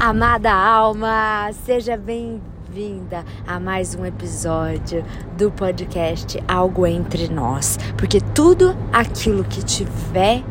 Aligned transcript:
Amada 0.00 0.50
alma, 0.50 1.50
seja 1.52 1.94
bem-vinda 1.94 3.22
a 3.46 3.60
mais 3.60 3.94
um 3.94 4.06
episódio 4.06 5.04
do 5.36 5.50
podcast 5.50 6.42
Algo 6.48 6.86
Entre 6.86 7.28
Nós. 7.28 7.78
Porque 7.98 8.18
tudo 8.18 8.74
aquilo 8.90 9.44
que 9.44 9.62
tiver 9.62 10.42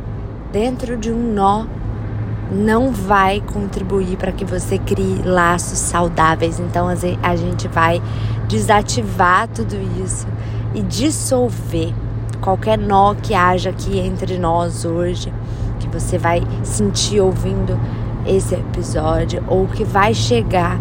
dentro 0.52 0.96
de 0.96 1.12
um 1.12 1.34
nó 1.34 1.66
não 2.52 2.92
vai 2.92 3.42
contribuir 3.42 4.18
para 4.18 4.32
que 4.32 4.46
você 4.46 4.78
crie 4.78 5.24
laços 5.24 5.80
saudáveis. 5.80 6.60
Então 6.60 6.88
a 6.88 7.36
gente 7.36 7.68
vai 7.68 8.00
desativar 8.48 9.48
tudo 9.48 9.76
isso 10.00 10.28
e 10.76 10.84
dissolver 10.84 11.92
qualquer 12.40 12.78
nó 12.78 13.16
que 13.16 13.34
haja 13.34 13.72
aqui 13.72 13.98
entre 13.98 14.38
nós 14.38 14.86
hoje, 14.86 15.34
que 15.80 15.88
você 15.88 16.20
vai 16.20 16.44
sentir 16.64 17.20
ouvindo 17.20 17.80
esse 18.30 18.56
episódio 18.56 19.44
ou 19.48 19.68
que 19.68 19.84
vai 19.84 20.14
chegar 20.14 20.80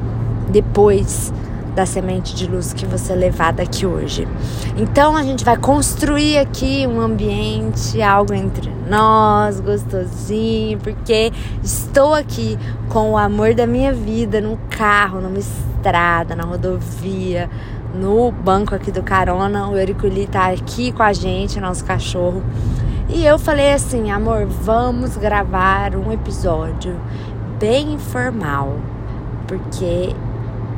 depois 0.50 1.32
da 1.74 1.86
semente 1.86 2.34
de 2.34 2.48
luz 2.48 2.72
que 2.72 2.84
você 2.84 3.14
levar 3.14 3.52
daqui 3.52 3.86
hoje. 3.86 4.26
Então 4.76 5.16
a 5.16 5.22
gente 5.22 5.44
vai 5.44 5.56
construir 5.56 6.36
aqui 6.38 6.84
um 6.88 7.00
ambiente, 7.00 8.02
algo 8.02 8.34
entre 8.34 8.68
nós, 8.88 9.60
gostosinho, 9.60 10.76
porque 10.78 11.32
estou 11.62 12.14
aqui 12.14 12.58
com 12.88 13.12
o 13.12 13.16
amor 13.16 13.54
da 13.54 13.64
minha 13.64 13.92
vida 13.92 14.40
no 14.40 14.58
carro, 14.70 15.20
numa 15.20 15.38
estrada, 15.38 16.34
na 16.34 16.42
rodovia, 16.42 17.48
no 17.94 18.32
banco 18.32 18.74
aqui 18.74 18.90
do 18.90 19.02
carona. 19.02 19.68
O 19.68 19.76
Ericuli 19.76 20.26
tá 20.26 20.48
aqui 20.48 20.90
com 20.90 21.04
a 21.04 21.12
gente, 21.12 21.60
nosso 21.60 21.84
cachorro. 21.84 22.42
E 23.08 23.24
eu 23.24 23.38
falei 23.38 23.72
assim, 23.72 24.10
amor, 24.10 24.46
vamos 24.46 25.16
gravar 25.16 25.94
um 25.94 26.12
episódio 26.12 26.94
bem 27.58 27.94
informal, 27.94 28.76
porque 29.46 30.14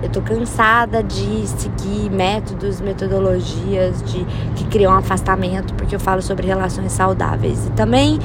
eu 0.02 0.08
tô 0.08 0.22
cansada 0.22 1.02
de 1.02 1.46
seguir 1.46 2.10
métodos, 2.10 2.80
metodologias 2.80 4.02
de 4.02 4.24
que 4.56 4.64
criam 4.64 4.92
um 4.92 4.96
afastamento, 4.96 5.74
porque 5.74 5.94
eu 5.94 6.00
falo 6.00 6.22
sobre 6.22 6.46
relações 6.46 6.92
saudáveis. 6.92 7.66
E 7.66 7.70
também 7.72 8.18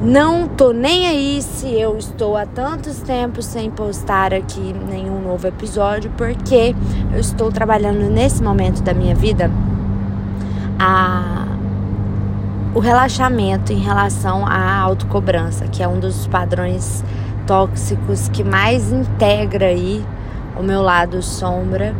não 0.00 0.48
tô 0.48 0.72
nem 0.72 1.06
aí 1.06 1.40
se 1.40 1.72
eu 1.72 1.96
estou 1.96 2.36
há 2.36 2.44
tantos 2.44 2.98
tempos 2.98 3.46
sem 3.46 3.70
postar 3.70 4.34
aqui 4.34 4.74
nenhum 4.88 5.22
novo 5.22 5.46
episódio, 5.46 6.10
porque 6.16 6.74
eu 7.12 7.20
estou 7.20 7.52
trabalhando 7.52 8.10
nesse 8.10 8.42
momento 8.42 8.82
da 8.82 8.92
minha 8.92 9.14
vida 9.14 9.50
a 10.78 11.46
o 12.74 12.80
relaxamento 12.80 13.70
em 13.70 13.78
relação 13.78 14.46
à 14.46 14.78
autocobrança, 14.78 15.68
que 15.68 15.82
é 15.82 15.88
um 15.88 16.00
dos 16.00 16.26
padrões 16.26 17.04
tóxicos 17.46 18.28
que 18.28 18.42
mais 18.44 18.92
integra 18.92 19.66
aí 19.66 20.04
o 20.58 20.62
meu 20.62 20.82
lado 20.82 21.22
sombra, 21.22 21.94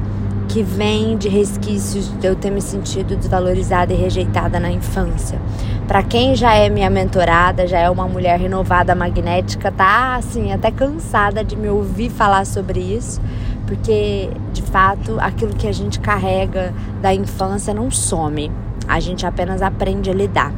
que 0.48 0.62
vem 0.62 1.16
de 1.16 1.28
resquícios 1.28 2.08
de 2.18 2.26
eu 2.26 2.36
ter 2.36 2.50
me 2.50 2.60
sentido 2.60 3.16
desvalorizada 3.16 3.92
e 3.92 3.96
rejeitada 3.96 4.60
na 4.60 4.70
infância. 4.70 5.40
Para 5.88 6.02
quem 6.02 6.34
já 6.34 6.54
é 6.54 6.68
minha 6.68 6.90
mentorada, 6.90 7.66
já 7.66 7.78
é 7.78 7.88
uma 7.88 8.06
mulher 8.06 8.38
renovada 8.38 8.94
magnética, 8.94 9.72
tá 9.72 10.16
assim, 10.16 10.52
até 10.52 10.70
cansada 10.70 11.42
de 11.42 11.56
me 11.56 11.68
ouvir 11.68 12.10
falar 12.10 12.44
sobre 12.44 12.80
isso, 12.80 13.20
porque 13.66 14.30
de 14.52 14.62
fato 14.62 15.16
aquilo 15.20 15.54
que 15.54 15.66
a 15.66 15.72
gente 15.72 16.00
carrega 16.00 16.72
da 17.00 17.14
infância 17.14 17.72
não 17.72 17.90
some. 17.90 18.50
A 18.86 19.00
gente 19.00 19.24
apenas 19.24 19.62
aprende 19.62 20.10
a 20.10 20.14
lidar. 20.14 20.52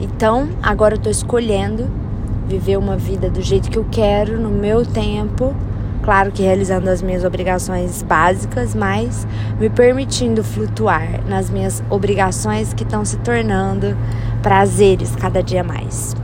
Então, 0.00 0.48
agora 0.62 0.94
eu 0.94 0.98
tô 0.98 1.08
escolhendo 1.08 1.88
viver 2.50 2.76
uma 2.76 2.96
vida 2.96 3.30
do 3.30 3.40
jeito 3.40 3.70
que 3.70 3.78
eu 3.78 3.86
quero, 3.90 4.40
no 4.40 4.50
meu 4.50 4.84
tempo. 4.84 5.54
Claro 6.02 6.32
que 6.32 6.42
realizando 6.42 6.88
as 6.88 7.00
minhas 7.00 7.24
obrigações 7.24 8.02
básicas, 8.02 8.74
mas 8.74 9.26
me 9.60 9.70
permitindo 9.70 10.42
flutuar 10.42 11.24
nas 11.28 11.48
minhas 11.48 11.82
obrigações 11.88 12.74
que 12.74 12.82
estão 12.82 13.04
se 13.04 13.18
tornando 13.18 13.96
prazeres 14.42 15.14
cada 15.14 15.42
dia 15.42 15.62
mais. 15.62 16.16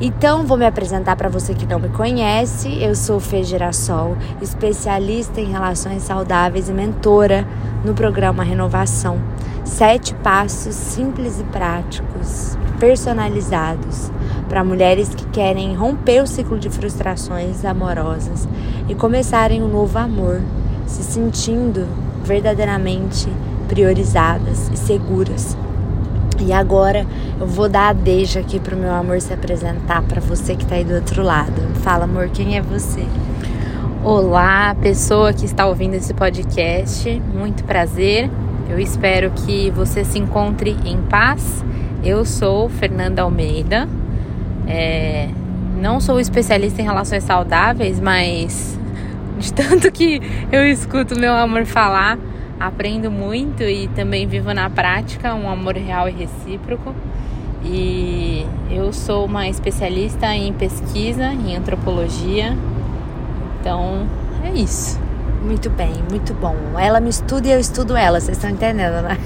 Então, 0.00 0.46
vou 0.46 0.56
me 0.56 0.66
apresentar 0.66 1.16
para 1.16 1.28
você 1.28 1.52
que 1.52 1.66
não 1.66 1.78
me 1.78 1.88
conhece. 1.88 2.82
Eu 2.82 2.94
sou 2.94 3.20
Fê 3.20 3.42
Girassol, 3.42 4.16
especialista 4.40 5.40
em 5.40 5.50
relações 5.50 6.02
saudáveis 6.02 6.68
e 6.68 6.72
mentora 6.72 7.46
no 7.84 7.92
programa 7.92 8.42
Renovação. 8.42 9.18
Sete 9.64 10.14
passos 10.16 10.74
simples 10.74 11.40
e 11.40 11.44
práticos, 11.44 12.56
personalizados 12.78 14.10
para 14.48 14.64
mulheres 14.64 15.14
que 15.14 15.24
querem 15.26 15.74
romper 15.74 16.22
o 16.22 16.26
ciclo 16.26 16.58
de 16.58 16.68
frustrações 16.68 17.64
amorosas 17.64 18.48
e 18.88 18.94
começarem 18.94 19.62
um 19.62 19.68
novo 19.68 19.98
amor, 19.98 20.40
se 20.86 21.02
sentindo 21.02 21.86
verdadeiramente 22.24 23.28
priorizadas 23.68 24.70
e 24.72 24.76
seguras. 24.76 25.56
E 26.40 26.52
agora 26.52 27.06
eu 27.40 27.46
vou 27.46 27.68
dar 27.68 27.88
a 27.88 27.92
deixa 27.92 28.40
aqui 28.40 28.58
pro 28.58 28.76
meu 28.76 28.92
amor 28.92 29.20
se 29.20 29.32
apresentar 29.32 30.02
para 30.02 30.20
você 30.20 30.54
que 30.56 30.66
tá 30.66 30.74
aí 30.74 30.84
do 30.84 30.94
outro 30.94 31.22
lado. 31.22 31.60
Fala, 31.82 32.04
amor, 32.04 32.28
quem 32.28 32.56
é 32.56 32.62
você? 32.62 33.04
Olá, 34.02 34.76
pessoa 34.82 35.32
que 35.32 35.46
está 35.46 35.66
ouvindo 35.66 35.94
esse 35.94 36.12
podcast. 36.12 37.08
Muito 37.32 37.64
prazer. 37.64 38.30
Eu 38.68 38.78
espero 38.78 39.30
que 39.30 39.70
você 39.70 40.04
se 40.04 40.18
encontre 40.18 40.76
em 40.84 40.98
paz. 41.02 41.64
Eu 42.02 42.24
sou 42.24 42.68
Fernanda 42.68 43.22
Almeida, 43.22 43.88
é, 44.66 45.28
não 45.80 46.00
sou 46.00 46.18
especialista 46.20 46.80
em 46.80 46.84
relações 46.84 47.24
saudáveis, 47.24 48.00
mas 48.00 48.78
de 49.38 49.52
tanto 49.52 49.90
que 49.90 50.20
eu 50.50 50.66
escuto 50.66 51.18
meu 51.18 51.34
amor 51.34 51.66
falar, 51.66 52.18
aprendo 52.58 53.10
muito 53.10 53.62
e 53.62 53.88
também 53.88 54.26
vivo 54.26 54.52
na 54.54 54.70
prática 54.70 55.34
um 55.34 55.48
amor 55.48 55.76
real 55.76 56.08
e 56.08 56.12
recíproco. 56.12 56.94
E 57.64 58.44
eu 58.70 58.92
sou 58.92 59.24
uma 59.24 59.48
especialista 59.48 60.34
em 60.34 60.52
pesquisa, 60.52 61.32
em 61.32 61.56
antropologia. 61.56 62.56
Então, 63.60 64.06
é 64.44 64.52
isso. 64.52 65.00
Muito 65.44 65.68
bem, 65.68 65.92
muito 66.08 66.32
bom. 66.32 66.56
Ela 66.78 67.00
me 67.00 67.10
estuda 67.10 67.46
e 67.46 67.52
eu 67.52 67.60
estudo 67.60 67.94
ela, 67.94 68.18
vocês 68.18 68.38
estão 68.38 68.48
entendendo, 68.48 69.02
né? 69.02 69.18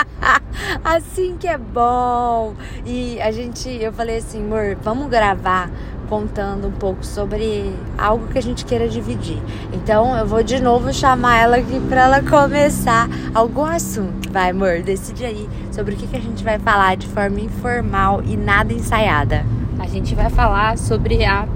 assim 0.82 1.36
que 1.38 1.46
é 1.46 1.58
bom. 1.58 2.54
E 2.86 3.20
a 3.20 3.30
gente, 3.30 3.68
eu 3.68 3.92
falei 3.92 4.16
assim, 4.16 4.42
amor, 4.42 4.78
vamos 4.82 5.10
gravar 5.10 5.70
contando 6.08 6.68
um 6.68 6.72
pouco 6.72 7.04
sobre 7.04 7.70
algo 7.98 8.28
que 8.28 8.38
a 8.38 8.42
gente 8.42 8.64
queira 8.64 8.88
dividir. 8.88 9.38
Então 9.74 10.16
eu 10.16 10.26
vou 10.26 10.42
de 10.42 10.58
novo 10.58 10.90
chamar 10.90 11.42
ela 11.42 11.56
aqui 11.58 11.78
para 11.80 12.04
ela 12.04 12.22
começar 12.22 13.06
algum 13.34 13.66
assunto. 13.66 14.32
Vai, 14.32 14.52
amor, 14.52 14.80
decide 14.82 15.26
aí 15.26 15.46
sobre 15.70 15.94
o 15.94 15.98
que, 15.98 16.06
que 16.06 16.16
a 16.16 16.20
gente 16.20 16.42
vai 16.42 16.58
falar 16.58 16.96
de 16.96 17.06
forma 17.08 17.40
informal 17.40 18.22
e 18.24 18.38
nada 18.38 18.72
ensaiada. 18.72 19.44
A 19.78 19.86
gente 19.86 20.14
vai 20.14 20.30
falar 20.30 20.78
sobre 20.78 21.26
a 21.26 21.46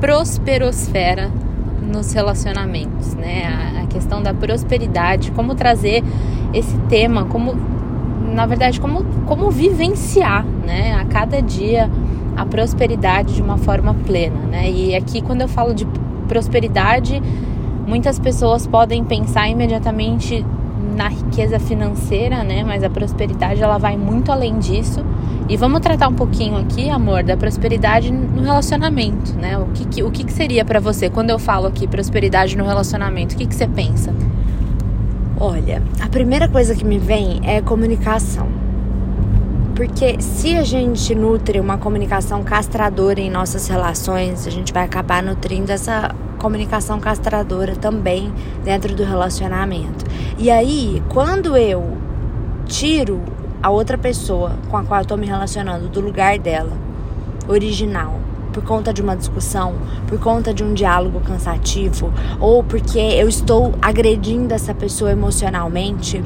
prosperosfera 0.00 1.32
nos 1.92 2.12
relacionamentos, 2.12 3.14
né? 3.14 3.44
A, 3.46 3.82
a 3.82 3.86
questão 3.86 4.22
da 4.22 4.32
prosperidade, 4.32 5.30
como 5.32 5.54
trazer 5.54 6.02
esse 6.52 6.76
tema, 6.88 7.26
como 7.26 7.54
na 8.32 8.46
verdade, 8.46 8.80
como, 8.80 9.04
como 9.26 9.50
vivenciar, 9.50 10.44
né, 10.44 10.94
a 10.94 11.04
cada 11.04 11.42
dia 11.42 11.90
a 12.34 12.46
prosperidade 12.46 13.34
de 13.34 13.42
uma 13.42 13.58
forma 13.58 13.94
plena, 14.06 14.38
né? 14.50 14.70
E 14.70 14.94
aqui 14.94 15.20
quando 15.20 15.42
eu 15.42 15.48
falo 15.48 15.74
de 15.74 15.86
prosperidade, 16.26 17.22
muitas 17.86 18.18
pessoas 18.18 18.66
podem 18.66 19.04
pensar 19.04 19.48
imediatamente 19.48 20.44
na 20.96 21.08
riqueza 21.08 21.58
financeira, 21.58 22.42
né? 22.42 22.64
Mas 22.64 22.82
a 22.82 22.90
prosperidade 22.90 23.62
ela 23.62 23.76
vai 23.76 23.96
muito 23.96 24.32
além 24.32 24.58
disso. 24.58 25.04
E 25.48 25.56
vamos 25.56 25.80
tratar 25.80 26.08
um 26.08 26.14
pouquinho 26.14 26.56
aqui, 26.56 26.88
amor, 26.88 27.22
da 27.22 27.36
prosperidade 27.36 28.12
no 28.12 28.42
relacionamento, 28.42 29.34
né? 29.34 29.58
O 29.58 29.66
que, 29.66 30.02
o 30.02 30.10
que 30.10 30.32
seria 30.32 30.64
para 30.64 30.80
você 30.80 31.10
quando 31.10 31.30
eu 31.30 31.38
falo 31.38 31.66
aqui 31.66 31.86
prosperidade 31.86 32.56
no 32.56 32.64
relacionamento? 32.64 33.34
O 33.34 33.38
que, 33.38 33.46
que 33.46 33.54
você 33.54 33.66
pensa? 33.66 34.14
Olha, 35.38 35.82
a 36.00 36.08
primeira 36.08 36.48
coisa 36.48 36.74
que 36.74 36.84
me 36.84 36.98
vem 36.98 37.40
é 37.42 37.60
comunicação. 37.60 38.46
Porque 39.74 40.20
se 40.20 40.56
a 40.56 40.62
gente 40.62 41.14
nutre 41.14 41.58
uma 41.58 41.76
comunicação 41.76 42.42
castradora 42.44 43.20
em 43.20 43.30
nossas 43.30 43.66
relações, 43.66 44.46
a 44.46 44.50
gente 44.50 44.72
vai 44.72 44.84
acabar 44.84 45.22
nutrindo 45.22 45.72
essa 45.72 46.14
comunicação 46.38 47.00
castradora 47.00 47.74
também 47.74 48.32
dentro 48.62 48.94
do 48.94 49.02
relacionamento. 49.02 50.04
E 50.38 50.50
aí, 50.50 51.02
quando 51.08 51.56
eu 51.56 51.96
tiro 52.66 53.20
a 53.62 53.70
outra 53.70 53.96
pessoa 53.96 54.52
com 54.68 54.76
a 54.76 54.82
qual 54.82 55.00
eu 55.00 55.06
tô 55.06 55.16
me 55.16 55.26
relacionando 55.26 55.88
do 55.88 56.00
lugar 56.00 56.38
dela, 56.38 56.72
original, 57.46 58.18
por 58.52 58.64
conta 58.64 58.92
de 58.92 59.00
uma 59.00 59.16
discussão, 59.16 59.74
por 60.08 60.18
conta 60.18 60.52
de 60.52 60.64
um 60.64 60.74
diálogo 60.74 61.20
cansativo, 61.20 62.12
ou 62.40 62.64
porque 62.64 62.98
eu 62.98 63.28
estou 63.28 63.72
agredindo 63.80 64.52
essa 64.52 64.74
pessoa 64.74 65.12
emocionalmente, 65.12 66.22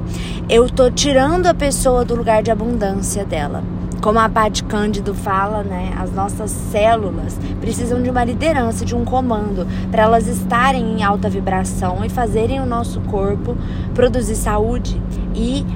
eu 0.49 0.65
estou 0.65 0.91
tirando 0.91 1.47
a 1.47 1.55
pessoa 1.55 2.05
do 2.05 2.15
lugar 2.17 2.43
de 2.43 2.51
abundância 2.51 3.25
dela. 3.25 3.63
como 4.01 4.21
a 4.21 4.29
Paty 4.29 4.63
Cândido 4.65 5.13
fala, 5.15 5.65
né, 5.65 5.93
as 5.99 6.13
nossas 6.13 6.51
células 6.51 7.37
precisam 7.61 8.01
de 8.01 8.09
uma 8.09 8.23
liderança, 8.23 8.85
de 8.85 8.95
um 8.95 9.05
comando, 9.05 9.67
para 9.91 10.05
elas 10.05 10.29
estarem 10.29 10.99
em 10.99 11.03
alta 11.03 11.29
vibração 11.29 12.05
e 12.05 12.09
fazerem 12.09 12.61
o 12.61 12.67
nosso 12.67 13.01
corpo 13.01 13.57
produzir 13.95 14.37
saúde 14.37 15.01
e 15.35 15.67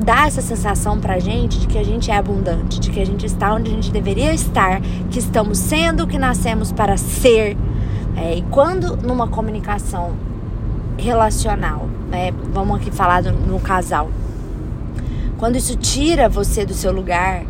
dar 0.00 0.28
essa 0.28 0.40
sensação 0.40 0.98
pra 0.98 1.18
gente 1.18 1.58
de 1.58 1.66
que 1.66 1.78
a 1.78 1.84
gente 1.84 2.10
é 2.10 2.16
abundante, 2.16 2.80
de 2.80 2.90
que 2.90 3.00
a 3.00 3.06
gente 3.06 3.26
está 3.26 3.54
onde 3.54 3.70
a 3.70 3.74
gente 3.74 3.90
deveria 3.90 4.32
estar, 4.32 4.80
que 5.10 5.18
estamos 5.18 5.58
sendo 5.58 6.04
o 6.04 6.06
que 6.06 6.18
nascemos 6.18 6.72
para 6.72 6.96
ser. 6.96 7.56
É, 8.16 8.36
e 8.36 8.42
quando 8.42 8.96
numa 8.96 9.28
comunicação 9.28 10.12
relacional, 10.96 11.88
né, 12.10 12.32
vamos 12.52 12.76
aqui 12.76 12.90
falar 12.90 13.22
do, 13.22 13.32
no 13.32 13.60
casal, 13.60 14.10
quando 15.36 15.56
isso 15.56 15.76
tira 15.76 16.28
você 16.28 16.64
do 16.64 16.74
seu 16.74 16.92
lugar 16.92 17.44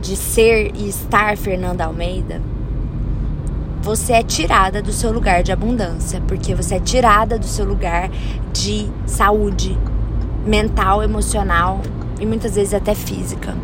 de 0.00 0.16
ser 0.16 0.72
e 0.74 0.88
estar 0.88 1.36
Fernanda 1.36 1.84
Almeida, 1.84 2.40
você 3.82 4.14
é 4.14 4.22
tirada 4.22 4.82
do 4.82 4.92
seu 4.92 5.12
lugar 5.12 5.42
de 5.42 5.52
abundância, 5.52 6.20
porque 6.26 6.54
você 6.54 6.76
é 6.76 6.80
tirada 6.80 7.38
do 7.38 7.46
seu 7.46 7.64
lugar 7.64 8.10
de 8.52 8.90
saúde 9.06 9.78
mental, 10.46 11.02
emocional 11.02 11.80
e 12.20 12.26
muitas 12.26 12.54
vezes 12.54 12.72
até 12.72 12.94
física. 12.94 13.54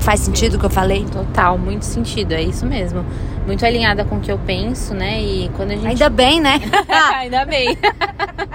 Faz 0.00 0.20
sentido 0.20 0.54
o 0.54 0.58
que 0.58 0.66
eu 0.66 0.70
falei? 0.70 1.04
Total, 1.04 1.56
muito 1.58 1.84
sentido, 1.84 2.32
é 2.32 2.42
isso 2.42 2.66
mesmo. 2.66 3.04
Muito 3.46 3.66
alinhada 3.66 4.04
com 4.04 4.16
o 4.16 4.20
que 4.20 4.30
eu 4.30 4.38
penso, 4.38 4.94
né? 4.94 5.20
E 5.20 5.50
quando 5.56 5.72
a 5.72 5.74
gente. 5.74 5.86
Ainda 5.86 6.08
bem, 6.08 6.40
né? 6.40 6.60
Ainda 7.16 7.44
bem. 7.44 7.76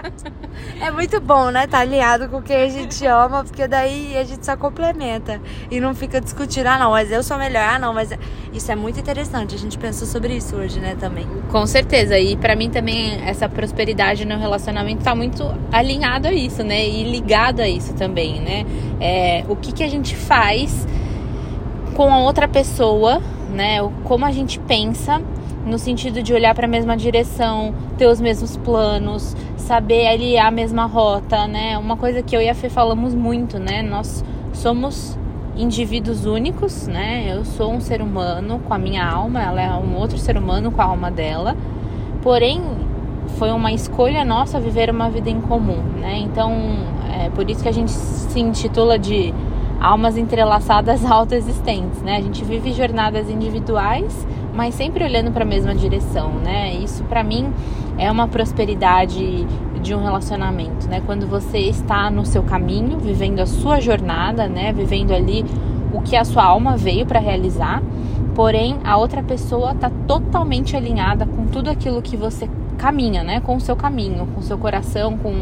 é 0.81 0.89
muito 0.91 1.19
bom, 1.19 1.49
né? 1.51 1.67
Tá 1.67 1.79
alinhado 1.79 2.29
com 2.29 2.41
quem 2.41 2.55
a 2.55 2.69
gente 2.69 3.05
ama, 3.05 3.43
porque 3.43 3.67
daí 3.67 4.17
a 4.17 4.23
gente 4.23 4.45
só 4.45 4.55
complementa. 4.55 5.41
E 5.69 5.79
não 5.81 5.93
fica 5.93 6.21
discutindo, 6.21 6.67
ah, 6.67 6.79
não, 6.79 6.91
mas 6.91 7.11
eu 7.11 7.21
sou 7.21 7.37
melhor, 7.37 7.63
ah, 7.63 7.79
não, 7.79 7.93
mas. 7.93 8.11
Isso 8.53 8.71
é 8.71 8.75
muito 8.75 8.99
interessante. 8.99 9.53
A 9.55 9.57
gente 9.57 9.77
pensou 9.77 10.07
sobre 10.07 10.35
isso 10.35 10.55
hoje, 10.55 10.79
né, 10.79 10.95
também. 10.99 11.27
Com 11.51 11.67
certeza. 11.67 12.17
E 12.17 12.37
para 12.37 12.55
mim 12.55 12.69
também 12.69 13.21
essa 13.25 13.47
prosperidade 13.49 14.25
no 14.25 14.37
relacionamento 14.37 15.03
tá 15.03 15.13
muito 15.13 15.53
alinhado 15.71 16.29
a 16.29 16.33
isso, 16.33 16.63
né? 16.63 16.87
E 16.87 17.03
ligado 17.03 17.59
a 17.59 17.67
isso 17.67 17.93
também, 17.93 18.39
né? 18.41 18.65
É, 19.01 19.43
o 19.49 19.55
que, 19.55 19.73
que 19.73 19.83
a 19.83 19.89
gente 19.89 20.15
faz 20.15 20.87
com 21.93 22.13
a 22.13 22.19
outra 22.19 22.47
pessoa, 22.47 23.21
né? 23.57 23.77
Como 24.03 24.23
a 24.23 24.31
gente 24.31 24.59
pensa 24.59 25.19
no 25.65 25.77
sentido 25.77 26.23
de 26.23 26.31
olhar 26.33 26.55
para 26.55 26.65
a 26.65 26.69
mesma 26.69 26.95
direção, 26.95 27.73
ter 27.97 28.07
os 28.07 28.21
mesmos 28.21 28.55
planos, 28.55 29.35
saber 29.57 30.07
aliar 30.07 30.47
a 30.47 30.51
mesma 30.51 30.85
rota, 30.85 31.47
né? 31.47 31.77
Uma 31.77 31.97
coisa 31.97 32.21
que 32.21 32.35
eu 32.35 32.41
e 32.41 32.47
a 32.47 32.55
Fê 32.55 32.69
falamos 32.69 33.13
muito, 33.13 33.59
né? 33.59 33.81
Nós 33.81 34.23
somos 34.53 35.17
indivíduos 35.57 36.25
únicos, 36.25 36.87
né? 36.87 37.25
Eu 37.27 37.43
sou 37.43 37.73
um 37.73 37.81
ser 37.81 38.01
humano 38.01 38.61
com 38.65 38.73
a 38.73 38.77
minha 38.77 39.05
alma, 39.05 39.41
ela 39.41 39.61
é 39.61 39.71
um 39.71 39.97
outro 39.97 40.17
ser 40.17 40.37
humano 40.37 40.71
com 40.71 40.81
a 40.81 40.85
alma 40.85 41.09
dela. 41.09 41.57
Porém, 42.21 42.61
foi 43.37 43.51
uma 43.51 43.71
escolha 43.73 44.23
nossa 44.23 44.59
viver 44.59 44.89
uma 44.89 45.09
vida 45.09 45.29
em 45.29 45.41
comum, 45.41 45.81
né? 45.99 46.19
Então, 46.19 46.53
é 47.11 47.29
por 47.29 47.49
isso 47.49 47.61
que 47.63 47.69
a 47.69 47.73
gente 47.73 47.91
se 47.91 48.39
intitula 48.39 48.97
de 48.97 49.33
almas 49.79 50.17
entrelaçadas 50.17 51.05
autoexistentes, 51.05 52.01
né? 52.01 52.17
A 52.17 52.21
gente 52.21 52.43
vive 52.43 52.73
jornadas 52.73 53.29
individuais, 53.29 54.27
mas 54.53 54.75
sempre 54.75 55.03
olhando 55.03 55.31
para 55.31 55.43
a 55.43 55.47
mesma 55.47 55.73
direção, 55.75 56.31
né? 56.43 56.73
Isso 56.75 57.03
para 57.03 57.23
mim 57.23 57.51
é 57.97 58.11
uma 58.11 58.27
prosperidade 58.27 59.45
de 59.81 59.93
um 59.93 60.03
relacionamento, 60.03 60.87
né? 60.87 61.01
Quando 61.05 61.27
você 61.27 61.59
está 61.59 62.09
no 62.09 62.25
seu 62.25 62.43
caminho, 62.43 62.97
vivendo 62.99 63.39
a 63.39 63.45
sua 63.45 63.79
jornada, 63.79 64.47
né? 64.47 64.73
Vivendo 64.73 65.13
ali 65.13 65.45
o 65.93 66.01
que 66.01 66.15
a 66.15 66.25
sua 66.25 66.43
alma 66.43 66.75
veio 66.75 67.05
para 67.05 67.19
realizar, 67.19 67.81
porém 68.35 68.77
a 68.83 68.97
outra 68.97 69.23
pessoa 69.23 69.71
está 69.71 69.89
totalmente 70.07 70.75
alinhada 70.75 71.25
com 71.25 71.45
tudo 71.45 71.69
aquilo 71.69 72.01
que 72.01 72.17
você 72.17 72.49
caminha, 72.77 73.23
né? 73.23 73.39
Com 73.39 73.55
o 73.55 73.61
seu 73.61 73.75
caminho, 73.75 74.27
com 74.33 74.39
o 74.39 74.43
seu 74.43 74.57
coração, 74.57 75.17
com 75.17 75.33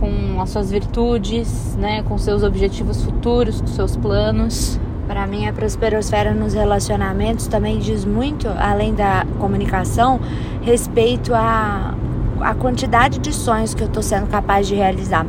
com 0.00 0.40
as 0.40 0.50
suas 0.50 0.70
virtudes, 0.70 1.76
né, 1.76 2.02
com 2.02 2.16
seus 2.18 2.42
objetivos 2.42 3.02
futuros, 3.02 3.60
com 3.60 3.66
seus 3.66 3.96
planos. 3.96 4.78
Para 5.06 5.26
mim, 5.26 5.46
a 5.46 5.52
prosperosfera 5.52 6.34
nos 6.34 6.54
relacionamentos 6.54 7.46
também 7.46 7.78
diz 7.78 8.04
muito, 8.04 8.48
além 8.58 8.94
da 8.94 9.24
comunicação, 9.38 10.20
respeito 10.62 11.32
à, 11.32 11.94
à 12.40 12.54
quantidade 12.54 13.18
de 13.18 13.32
sonhos 13.32 13.72
que 13.72 13.82
eu 13.82 13.86
estou 13.86 14.02
sendo 14.02 14.26
capaz 14.26 14.66
de 14.66 14.74
realizar. 14.74 15.24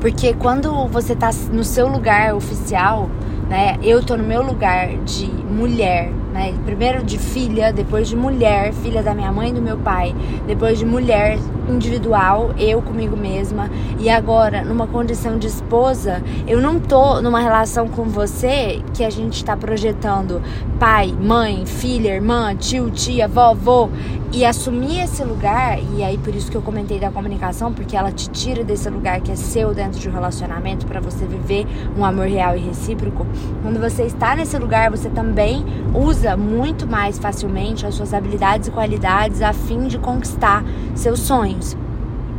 Porque 0.00 0.34
quando 0.34 0.86
você 0.88 1.12
está 1.12 1.30
no 1.52 1.62
seu 1.62 1.86
lugar 1.86 2.34
oficial, 2.34 3.08
né, 3.48 3.78
eu 3.82 4.00
estou 4.00 4.16
no 4.16 4.24
meu 4.24 4.42
lugar 4.42 4.96
de 5.04 5.26
mulher, 5.26 6.10
né? 6.32 6.54
Primeiro 6.64 7.04
de 7.04 7.18
filha, 7.18 7.72
depois 7.72 8.08
de 8.08 8.16
mulher, 8.16 8.72
filha 8.72 9.02
da 9.02 9.14
minha 9.14 9.30
mãe 9.30 9.50
e 9.50 9.52
do 9.52 9.62
meu 9.62 9.76
pai, 9.76 10.14
depois 10.46 10.78
de 10.78 10.86
mulher 10.86 11.38
individual, 11.68 12.52
eu 12.58 12.82
comigo 12.82 13.16
mesma, 13.16 13.70
e 13.98 14.08
agora 14.08 14.64
numa 14.64 14.86
condição 14.86 15.38
de 15.38 15.46
esposa, 15.46 16.22
eu 16.46 16.60
não 16.60 16.80
tô 16.80 17.20
numa 17.20 17.40
relação 17.40 17.86
com 17.86 18.04
você 18.04 18.82
que 18.94 19.04
a 19.04 19.10
gente 19.10 19.34
está 19.34 19.56
projetando 19.56 20.42
pai, 20.78 21.12
mãe, 21.12 21.64
filha, 21.64 22.14
irmã, 22.14 22.54
tio, 22.56 22.90
tia, 22.90 23.28
vovô, 23.28 23.88
e 24.32 24.46
assumir 24.46 25.00
esse 25.00 25.22
lugar, 25.22 25.78
e 25.94 26.02
aí 26.02 26.16
por 26.16 26.34
isso 26.34 26.50
que 26.50 26.56
eu 26.56 26.62
comentei 26.62 26.98
da 26.98 27.10
comunicação, 27.10 27.72
porque 27.72 27.96
ela 27.96 28.10
te 28.10 28.30
tira 28.30 28.64
desse 28.64 28.88
lugar 28.88 29.20
que 29.20 29.30
é 29.30 29.36
seu 29.36 29.74
dentro 29.74 30.00
de 30.00 30.08
um 30.08 30.12
relacionamento 30.12 30.86
para 30.86 31.00
você 31.00 31.26
viver 31.26 31.66
um 31.96 32.04
amor 32.04 32.26
real 32.26 32.56
e 32.56 32.60
recíproco. 32.60 33.26
Quando 33.62 33.78
você 33.78 34.04
está 34.04 34.34
nesse 34.34 34.56
lugar, 34.56 34.90
você 34.90 35.10
também 35.10 35.64
usa 35.94 36.21
muito 36.36 36.86
mais 36.86 37.18
facilmente 37.18 37.86
as 37.86 37.94
suas 37.94 38.14
habilidades 38.14 38.68
e 38.68 38.70
qualidades 38.70 39.42
a 39.42 39.52
fim 39.52 39.86
de 39.86 39.98
conquistar 39.98 40.64
seus 40.94 41.20
sonhos. 41.20 41.76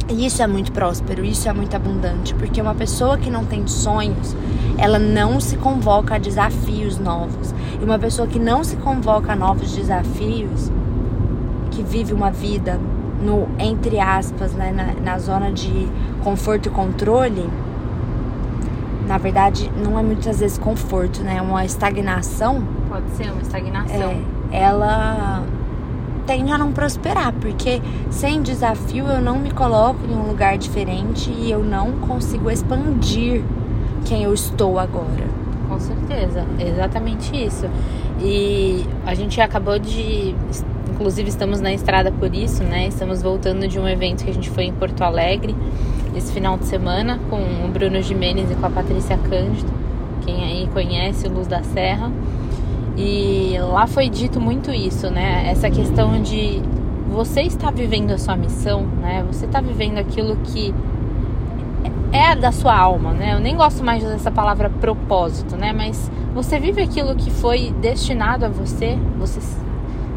E 0.09 0.25
isso 0.25 0.41
é 0.41 0.47
muito 0.47 0.71
próspero, 0.71 1.23
isso 1.23 1.47
é 1.47 1.53
muito 1.53 1.75
abundante, 1.75 2.35
porque 2.35 2.61
uma 2.61 2.75
pessoa 2.75 3.17
que 3.17 3.29
não 3.29 3.45
tem 3.45 3.65
sonhos, 3.67 4.35
ela 4.77 4.99
não 4.99 5.39
se 5.39 5.55
convoca 5.57 6.15
a 6.15 6.17
desafios 6.17 6.99
novos. 6.99 7.53
E 7.81 7.83
uma 7.83 7.97
pessoa 7.97 8.27
que 8.27 8.39
não 8.39 8.63
se 8.63 8.75
convoca 8.75 9.33
a 9.33 9.35
novos 9.35 9.73
desafios, 9.73 10.71
que 11.71 11.81
vive 11.81 12.13
uma 12.13 12.31
vida 12.31 12.79
no 13.23 13.47
entre 13.57 13.99
aspas, 13.99 14.51
né, 14.53 14.71
na, 14.71 15.11
na 15.11 15.17
zona 15.17 15.51
de 15.51 15.87
conforto 16.23 16.67
e 16.67 16.69
controle, 16.69 17.49
na 19.07 19.17
verdade, 19.17 19.69
não 19.83 19.99
é 19.99 20.03
muitas 20.03 20.39
vezes 20.39 20.57
conforto, 20.57 21.21
né? 21.21 21.37
É 21.37 21.41
uma 21.41 21.65
estagnação. 21.65 22.63
Pode 22.93 23.09
ser 23.17 23.31
uma 23.31 23.41
estagnação. 23.41 24.21
É, 24.51 24.61
ela 24.61 25.43
tende 26.27 26.51
a 26.51 26.59
não 26.59 26.71
prosperar, 26.71 27.33
porque 27.33 27.81
sem 28.11 28.43
desafio 28.43 29.07
eu 29.07 29.19
não 29.19 29.39
me 29.39 29.49
coloco 29.49 29.99
em 30.07 30.13
um 30.13 30.27
lugar 30.27 30.59
diferente 30.59 31.31
e 31.31 31.49
eu 31.49 31.63
não 31.63 31.93
consigo 31.93 32.51
expandir 32.51 33.41
quem 34.05 34.21
eu 34.21 34.31
estou 34.31 34.77
agora. 34.77 35.25
Com 35.67 35.79
certeza, 35.79 36.45
exatamente 36.59 37.35
isso. 37.35 37.65
E 38.21 38.85
a 39.07 39.15
gente 39.15 39.41
acabou 39.41 39.79
de. 39.79 40.35
Inclusive, 40.91 41.29
estamos 41.29 41.59
na 41.59 41.73
estrada 41.73 42.11
por 42.11 42.35
isso, 42.35 42.63
né? 42.63 42.87
Estamos 42.87 43.23
voltando 43.23 43.67
de 43.67 43.79
um 43.79 43.87
evento 43.87 44.23
que 44.23 44.29
a 44.29 44.33
gente 44.35 44.51
foi 44.51 44.65
em 44.65 44.73
Porto 44.73 45.01
Alegre 45.01 45.55
esse 46.15 46.31
final 46.31 46.59
de 46.59 46.65
semana 46.65 47.19
com 47.27 47.37
o 47.37 47.67
Bruno 47.73 47.99
Jimenez 48.03 48.51
e 48.51 48.53
com 48.53 48.67
a 48.67 48.69
Patrícia 48.69 49.17
Cândido, 49.17 49.73
quem 50.23 50.43
aí 50.43 50.69
conhece 50.71 51.25
o 51.25 51.33
Luz 51.33 51.47
da 51.47 51.63
Serra. 51.63 52.11
E 52.95 53.57
lá 53.59 53.87
foi 53.87 54.09
dito 54.09 54.39
muito 54.39 54.71
isso, 54.71 55.09
né? 55.09 55.49
Essa 55.49 55.69
questão 55.69 56.21
de 56.21 56.61
você 57.09 57.41
está 57.41 57.71
vivendo 57.71 58.11
a 58.11 58.17
sua 58.17 58.35
missão, 58.35 58.85
né? 59.01 59.23
Você 59.31 59.45
está 59.45 59.61
vivendo 59.61 59.97
aquilo 59.97 60.35
que 60.37 60.73
é 62.11 62.35
da 62.35 62.51
sua 62.51 62.77
alma, 62.77 63.11
né? 63.11 63.33
Eu 63.33 63.39
nem 63.39 63.55
gosto 63.55 63.83
mais 63.83 64.03
dessa 64.03 64.29
palavra 64.29 64.69
propósito, 64.69 65.55
né? 65.55 65.73
Mas 65.73 66.11
você 66.33 66.59
vive 66.59 66.81
aquilo 66.81 67.15
que 67.15 67.31
foi 67.31 67.73
destinado 67.81 68.45
a 68.45 68.49
você, 68.49 68.97
você, 69.17 69.39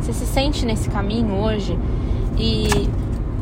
você 0.01 0.13
se 0.13 0.27
sente 0.27 0.67
nesse 0.67 0.91
caminho 0.91 1.35
hoje 1.35 1.79
e 2.39 2.69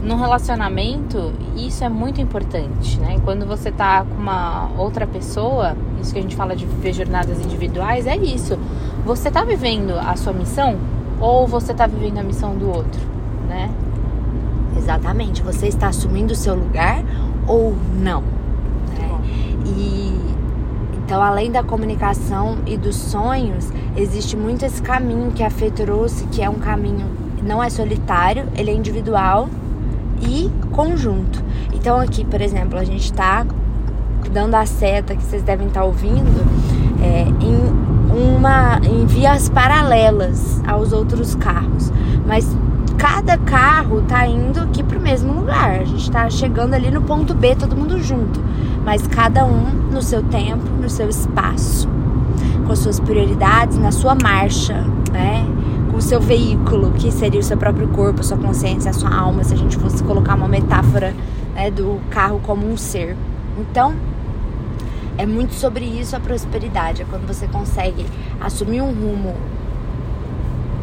no 0.05 0.17
relacionamento, 0.17 1.33
isso 1.57 1.83
é 1.83 1.89
muito 1.89 2.21
importante, 2.21 3.01
né? 3.01 3.19
Quando 3.25 3.47
você 3.47 3.73
tá 3.73 4.05
com 4.05 4.21
uma 4.21 4.71
outra 4.77 5.07
pessoa, 5.07 5.77
isso 6.01 6.13
que 6.13 6.19
a 6.19 6.23
gente 6.23 6.37
fala 6.37 6.55
de 6.55 6.67
viver 6.67 6.93
jornadas 6.93 7.41
individuais, 7.41 8.07
é 8.07 8.17
isso. 8.17 8.59
Você 9.05 9.31
tá 9.31 9.45
vivendo 9.45 9.93
a 9.99 10.17
sua 10.17 10.33
missão 10.33 10.79
ou 11.21 11.47
você 11.47 11.75
tá 11.75 11.87
vivendo 11.87 12.19
a 12.19 12.23
missão 12.23 12.57
do 12.57 12.69
outro, 12.69 13.01
né? 13.49 13.71
Exatamente. 14.77 15.43
Você 15.43 15.69
está 15.69 15.89
assumindo 15.89 16.33
o 16.33 16.37
seu 16.37 16.55
lugar 16.55 17.03
ou 17.47 17.77
não. 18.01 18.23
Né? 18.23 19.21
E 19.67 20.15
então, 21.05 21.23
além 21.23 21.53
da 21.53 21.63
comunicação 21.63 22.57
e 22.67 22.79
dos 22.79 22.97
sonhos, 22.97 23.71
existe 23.95 24.39
muito 24.39 24.65
esse 24.65 24.81
caminho 24.81 25.33
que 25.33 25.43
a 25.43 25.51
Fê 25.51 25.71
trouxe, 25.71 26.25
que 26.29 26.43
é 26.43 26.49
um 26.49 26.59
caminho 26.59 27.07
não 27.43 27.63
é 27.63 27.69
solitário, 27.69 28.49
ele 28.57 28.71
é 28.71 28.75
individual 28.75 29.51
e 30.23 30.51
conjunto. 30.73 31.45
Então 31.75 32.01
aqui, 32.01 32.25
por 32.25 32.41
exemplo, 32.41 32.79
a 32.79 32.85
gente 32.85 33.05
está 33.05 33.47
dando 34.33 34.55
a 34.55 34.65
seta 34.65 35.15
que 35.15 35.23
vocês 35.23 35.43
devem 35.43 35.67
estar 35.67 35.81
tá 35.81 35.87
ouvindo 35.87 36.41
é, 37.03 37.25
em 37.45 37.84
uma 38.15 38.79
em 38.85 39.05
vias 39.07 39.49
paralelas 39.49 40.63
aos 40.67 40.93
outros 40.93 41.35
carros, 41.35 41.93
mas 42.27 42.57
cada 42.97 43.37
carro 43.37 44.03
tá 44.03 44.27
indo 44.27 44.61
aqui 44.61 44.83
pro 44.83 45.01
mesmo 45.01 45.33
lugar. 45.33 45.81
A 45.81 45.85
gente 45.85 46.11
tá 46.11 46.31
chegando 46.31 46.75
ali 46.75 46.91
no 46.91 47.03
ponto 47.03 47.35
B, 47.35 47.57
todo 47.57 47.77
mundo 47.77 48.01
junto, 48.01 48.41
mas 48.85 49.07
cada 49.07 49.45
um 49.45 49.65
no 49.91 50.01
seu 50.01 50.23
tempo, 50.23 50.65
no 50.81 50.89
seu 50.89 51.09
espaço, 51.09 51.89
com 52.65 52.73
as 52.73 52.79
suas 52.79 53.01
prioridades, 53.01 53.79
na 53.79 53.91
sua 53.91 54.15
marcha, 54.15 54.85
né? 55.13 55.47
Com 55.91 55.99
o 55.99 56.03
seu 56.03 56.21
veículo, 56.21 56.93
que 56.93 57.11
seria 57.11 57.41
o 57.41 57.43
seu 57.43 57.57
próprio 57.57 57.89
corpo, 57.89 58.21
a 58.21 58.25
sua 58.25 58.37
consciência, 58.37 58.91
a 58.91 58.95
sua 58.95 59.15
alma, 59.15 59.45
se 59.45 59.55
a 59.55 59.57
gente 59.57 59.77
fosse 59.77 60.03
colocar 60.03 60.35
uma 60.35 60.49
metáfora 60.49 61.15
né, 61.55 61.71
do 61.71 62.01
carro 62.11 62.41
como 62.43 62.67
um 62.67 62.77
ser. 62.77 63.17
Então, 63.59 63.95
é 65.17 65.27
muito 65.27 65.55
sobre 65.55 65.85
isso 65.85 66.17
a 66.17 66.21
prosperidade, 66.21 67.03
é 67.03 67.05
quando 67.09 67.27
você 67.27 67.47
consegue 67.47 68.05
assumir 68.41 68.81
um 68.81 68.93
rumo 68.93 69.35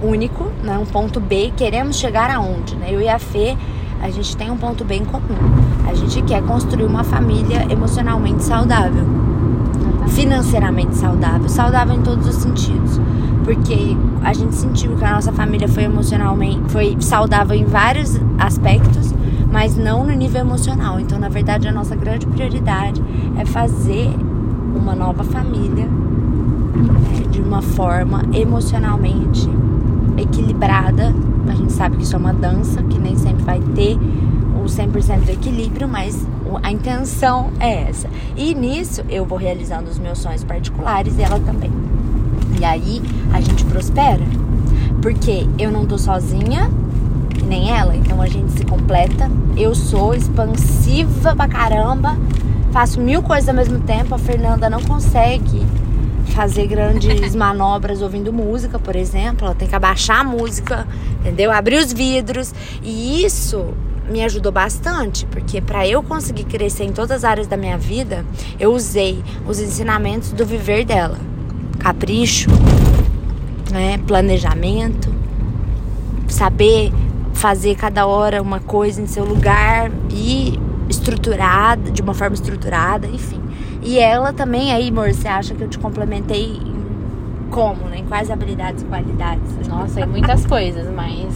único, 0.04 0.46
né, 0.64 0.78
um 0.78 0.86
ponto 0.86 1.20
B, 1.20 1.52
queremos 1.56 1.98
chegar 1.98 2.32
aonde, 2.32 2.76
né? 2.76 2.88
Eu 2.92 3.02
e 3.02 3.08
a 3.08 3.20
Fê, 3.20 3.56
a 4.02 4.10
gente 4.10 4.36
tem 4.36 4.50
um 4.50 4.58
ponto 4.58 4.84
B 4.84 4.96
em 4.96 5.06
comum. 5.06 5.38
A 5.88 5.94
gente 5.94 6.22
quer 6.24 6.42
construir 6.42 6.86
uma 6.86 7.04
família 7.04 7.68
emocionalmente 7.72 8.44
saudável, 8.44 9.06
financeiramente 10.08 10.96
saudável, 10.96 11.48
saudável 11.48 11.96
em 11.96 12.02
todos 12.02 12.28
os 12.28 12.36
sentidos. 12.36 13.00
Porque 13.44 13.96
a 14.24 14.34
gente 14.34 14.56
sentiu 14.56 14.96
que 14.96 15.04
a 15.04 15.16
nossa 15.16 15.32
família 15.32 15.68
foi 15.68 15.84
emocionalmente, 15.84 16.72
foi 16.72 16.98
saudável 17.00 17.56
em 17.56 17.66
vários 17.66 18.20
aspectos, 18.40 19.11
mas 19.52 19.76
não 19.76 20.06
no 20.06 20.14
nível 20.14 20.42
emocional. 20.42 21.00
Então, 21.00 21.20
na 21.20 21.30
verdade, 21.30 21.68
a 21.68 21.72
nossa 21.72 21.96
grande 21.96 22.26
prioridade 22.26 23.04
é 23.38 23.46
fazer 23.46 24.10
uma 24.76 24.96
nova 24.96 25.24
família 25.24 25.88
é, 27.20 27.28
de 27.28 27.42
uma 27.42 27.62
forma 27.62 28.24
emocionalmente 28.34 29.48
equilibrada. 30.18 31.14
A 31.48 31.54
gente 31.54 31.74
sabe 31.74 31.98
que 31.98 32.04
isso 32.04 32.16
é 32.16 32.20
uma 32.20 32.34
dança, 32.34 32.82
que 32.84 32.98
nem 32.98 33.18
sempre 33.18 33.44
vai 33.44 33.60
ter 33.76 33.98
o 34.62 34.66
100% 34.66 35.26
do 35.26 35.32
equilíbrio, 35.32 35.88
mas 35.88 36.26
a 36.64 36.72
intenção 36.72 37.52
é 37.60 37.90
essa. 37.90 38.08
E 38.36 38.54
nisso 38.54 39.04
eu 39.10 39.26
vou 39.26 39.38
realizando 39.38 39.90
os 39.90 40.00
meus 40.00 40.20
sonhos 40.20 40.44
particulares 40.44 41.18
e 41.18 41.22
ela 41.22 41.40
também. 41.40 41.72
E 42.60 42.64
aí 42.64 43.02
a 43.34 43.42
gente 43.42 43.66
prospera. 43.66 44.24
Porque 45.02 45.48
eu 45.58 45.72
não 45.72 45.86
tô 45.86 45.98
sozinha, 45.98 46.70
nem 47.46 47.72
ela, 47.72 47.96
então 47.96 48.22
a 48.22 48.28
gente 48.28 48.52
se 48.52 48.66
completa. 48.66 49.30
Eu 49.58 49.76
sou 49.76 50.14
expansiva 50.14 51.36
pra 51.36 51.48
caramba, 51.48 52.18
faço 52.72 53.00
mil 53.00 53.22
coisas 53.22 53.50
ao 53.50 53.56
mesmo 53.56 53.80
tempo. 53.80 54.16
A 54.16 54.18
Fernanda 54.18 54.70
não 54.70 54.82
consegue 54.82 55.66
fazer 56.28 56.68
grandes 56.68 57.34
manobras 57.36 58.02
ouvindo 58.02 58.32
música, 58.32 58.80
por 58.80 58.96
exemplo. 58.96 59.46
Ela 59.46 59.56
tem 59.56 59.68
que 59.68 59.76
abaixar 59.76 60.22
a 60.22 60.24
música, 60.24 60.88
entendeu? 61.20 61.52
Abrir 61.52 61.78
os 61.78 61.92
vidros. 61.92 62.54
E 62.82 63.24
isso 63.24 63.74
me 64.10 64.24
ajudou 64.24 64.52
bastante, 64.52 65.26
porque 65.28 65.62
para 65.62 65.88
eu 65.88 66.04
conseguir 66.04 66.44
crescer 66.44 66.84
em 66.84 66.92
todas 66.92 67.12
as 67.12 67.24
áreas 67.24 67.48
da 67.48 67.56
minha 67.56 67.78
vida, 67.78 68.26
eu 68.60 68.74
usei 68.74 69.24
os 69.48 69.60
ensinamentos 69.60 70.32
do 70.34 70.46
viver 70.46 70.86
dela. 70.86 71.18
Capricho, 71.80 72.50
né, 73.72 73.98
planejamento, 74.06 75.14
saber 76.28 76.92
fazer 77.34 77.76
cada 77.76 78.06
hora 78.06 78.42
uma 78.42 78.60
coisa 78.60 79.02
em 79.02 79.08
seu 79.08 79.26
lugar 79.26 79.92
e 80.10 80.60
estruturada, 80.90 81.92
de 81.92 82.02
uma 82.02 82.14
forma 82.14 82.34
estruturada, 82.36 83.08
enfim. 83.08 83.42
E 83.82 83.98
ela 83.98 84.32
também, 84.32 84.72
aí, 84.72 84.90
amor, 84.90 85.12
você 85.12 85.28
acha 85.28 85.56
que 85.56 85.64
eu 85.64 85.68
te 85.68 85.80
complementei 85.80 86.62
como, 87.50 87.86
né? 87.86 88.00
Em 88.00 88.06
quais 88.06 88.30
habilidades 88.30 88.84
e 88.84 88.86
qualidades? 88.86 89.68
Nossa, 89.68 90.02
em 90.02 90.06
muitas 90.06 90.46
coisas, 90.46 90.88
mas 90.94 91.28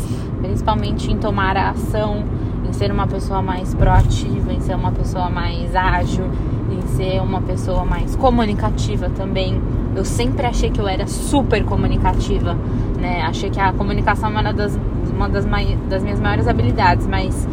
principalmente 0.42 1.12
em 1.12 1.18
tomar 1.18 1.58
a 1.58 1.72
ação, 1.72 2.24
em 2.68 2.72
ser 2.74 2.92
uma 2.92 3.08
pessoa 3.08 3.42
mais 3.42 3.74
proativa, 3.74 4.54
em 4.54 4.62
ser 4.62 4.75
uma 4.75 4.92
pessoa 4.92 5.30
mais 5.30 5.75
ágil, 5.75 6.25
em 6.72 6.82
ser 6.96 7.22
uma 7.22 7.42
pessoa 7.42 7.84
mais 7.84 8.16
comunicativa 8.16 9.10
também. 9.10 9.62
Eu 9.96 10.06
sempre 10.06 10.46
achei 10.46 10.70
que 10.70 10.80
eu 10.80 10.88
era 10.88 11.08
super 11.08 11.64
comunicativa, 11.64 12.56
né? 13.00 13.22
Achei 13.24 13.50
que 13.50 13.60
a 13.60 13.74
comunicação 13.74 14.30
era 14.30 14.40
uma 14.42 14.54
das, 14.54 14.78
uma 15.15 15.29
das, 15.29 15.45
das 15.89 16.03
minhas 16.03 16.19
maiores 16.19 16.48
habilidades, 16.48 17.07
mas 17.07 17.48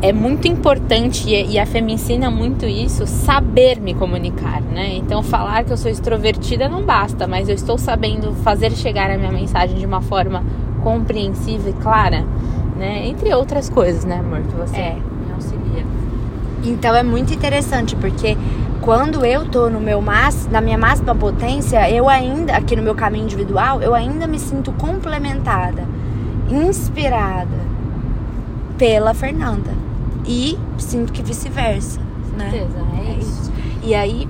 é 0.00 0.12
muito 0.12 0.46
importante 0.46 1.28
e 1.28 1.58
a 1.58 1.66
Fê 1.66 1.80
me 1.80 1.94
ensina 1.94 2.30
muito 2.30 2.64
isso, 2.66 3.06
saber 3.06 3.80
me 3.80 3.94
comunicar, 3.94 4.62
né? 4.62 4.94
Então 4.94 5.22
falar 5.22 5.64
que 5.64 5.72
eu 5.72 5.76
sou 5.76 5.90
extrovertida 5.90 6.68
não 6.68 6.82
basta, 6.82 7.26
mas 7.26 7.48
eu 7.48 7.54
estou 7.54 7.76
sabendo 7.76 8.32
fazer 8.44 8.70
chegar 8.72 9.10
a 9.10 9.18
minha 9.18 9.32
mensagem 9.32 9.76
de 9.76 9.84
uma 9.84 10.00
forma 10.00 10.42
compreensível 10.82 11.70
e 11.70 11.82
clara, 11.82 12.24
né? 12.76 13.06
Entre 13.06 13.34
outras 13.34 13.68
coisas, 13.68 14.04
né, 14.04 14.18
amor, 14.20 14.42
que 14.42 14.54
você 14.54 14.76
é. 14.76 14.96
me 15.26 15.32
auxilia. 15.34 15.84
Então 16.64 16.94
é 16.94 17.02
muito 17.02 17.34
interessante 17.34 17.96
porque 17.96 18.36
quando 18.80 19.26
eu 19.26 19.46
tô 19.46 19.68
no 19.68 19.80
meu 19.80 20.00
máximo, 20.00 20.52
na 20.52 20.60
minha 20.60 20.78
máxima 20.78 21.14
potência, 21.14 21.90
eu 21.90 22.08
ainda 22.08 22.56
aqui 22.56 22.76
no 22.76 22.82
meu 22.82 22.94
caminho 22.94 23.24
individual, 23.24 23.82
eu 23.82 23.94
ainda 23.94 24.28
me 24.28 24.38
sinto 24.38 24.70
complementada, 24.72 25.84
inspirada 26.48 27.58
pela 28.76 29.12
Fernanda 29.12 29.70
e 30.26 30.58
sinto 30.78 31.12
que 31.12 31.22
vice-versa. 31.22 32.00
Né? 32.36 32.50
Certeza, 32.50 32.78
é, 32.96 33.10
é 33.10 33.18
isso. 33.18 33.52
E 33.82 33.94
aí. 33.94 34.28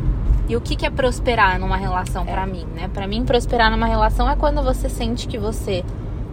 E 0.48 0.56
o 0.56 0.62
que, 0.62 0.76
que 0.76 0.86
é 0.86 0.90
prosperar 0.90 1.60
numa 1.60 1.76
relação 1.76 2.22
é. 2.22 2.32
para 2.32 2.46
mim, 2.46 2.64
né? 2.74 2.88
Para 2.94 3.06
mim, 3.06 3.22
prosperar 3.22 3.70
numa 3.70 3.86
relação 3.86 4.30
é 4.30 4.34
quando 4.34 4.62
você 4.62 4.88
sente 4.88 5.28
que 5.28 5.36
você 5.36 5.84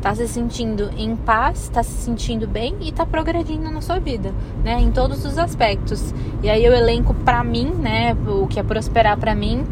tá 0.02 0.16
se 0.16 0.26
sentindo 0.26 0.90
em 0.96 1.18
paz, 1.18 1.68
tá 1.68 1.84
se 1.84 1.92
sentindo 1.92 2.48
bem 2.48 2.78
e 2.80 2.94
tá 2.94 3.06
progredindo 3.06 3.70
na 3.70 3.82
sua 3.82 4.00
vida, 4.00 4.34
né? 4.64 4.80
Em 4.80 4.90
todos 4.90 5.26
os 5.26 5.38
aspectos. 5.38 6.14
E 6.42 6.50
aí 6.50 6.64
eu 6.64 6.74
elenco 6.74 7.14
para 7.14 7.44
mim, 7.44 7.66
né, 7.66 8.16
o 8.26 8.48
que 8.48 8.58
é 8.58 8.64
prosperar 8.64 9.18
para 9.18 9.36
mim, 9.36 9.66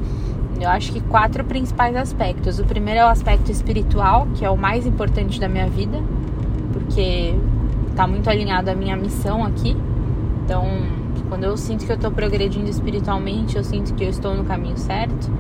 eu 0.60 0.70
acho 0.70 0.92
que 0.92 1.02
quatro 1.02 1.44
principais 1.44 1.96
aspectos. 1.96 2.60
O 2.60 2.64
primeiro 2.64 3.02
é 3.02 3.06
o 3.06 3.10
aspecto 3.10 3.52
espiritual, 3.52 4.28
que 4.36 4.46
é 4.46 4.50
o 4.50 4.58
mais 4.58 4.86
importante 4.86 5.40
da 5.40 5.48
minha 5.48 5.68
vida, 5.68 6.00
porque 6.72 7.36
tá 7.96 8.08
muito 8.08 8.30
alinhado 8.30 8.70
à 8.70 8.76
minha 8.76 8.96
missão 8.96 9.44
aqui. 9.44 9.76
Então, 10.44 10.66
quando 11.30 11.44
eu 11.46 11.58
sinto 11.58 11.86
que 11.86 11.92
eu 11.92 11.98
tô 11.98 12.12
progredindo 12.12 12.70
espiritualmente, 12.70 13.58
eu 13.58 13.64
sinto 13.64 13.94
que 13.94 14.04
eu 14.04 14.10
estou 14.10 14.36
no 14.36 14.44
caminho 14.44 14.78
certo. 14.78 15.32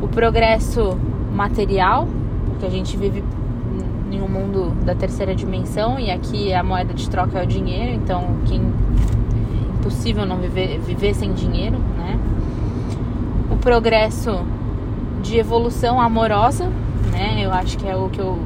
O 0.00 0.08
progresso 0.08 0.98
material, 1.32 2.06
porque 2.46 2.66
a 2.66 2.70
gente 2.70 2.96
vive 2.96 3.24
em 4.10 4.20
um 4.20 4.28
mundo 4.28 4.70
da 4.84 4.94
terceira 4.94 5.34
dimensão 5.34 5.98
e 5.98 6.10
aqui 6.10 6.54
a 6.54 6.62
moeda 6.62 6.94
de 6.94 7.08
troca 7.10 7.38
é 7.38 7.42
o 7.42 7.46
dinheiro, 7.46 7.92
então 7.94 8.36
quem 8.44 8.60
é 8.60 9.78
impossível 9.78 10.24
não 10.24 10.38
viver, 10.38 10.78
viver 10.78 11.14
sem 11.14 11.32
dinheiro, 11.32 11.78
né? 11.96 12.18
Progresso 13.64 14.44
de 15.22 15.38
evolução 15.38 16.00
amorosa, 16.00 16.70
né? 17.10 17.44
Eu 17.44 17.50
acho 17.50 17.76
que 17.76 17.88
é 17.88 17.96
o 17.96 18.08
que 18.08 18.20
eu 18.20 18.38